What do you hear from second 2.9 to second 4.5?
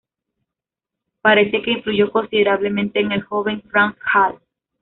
en el joven Frans Hals.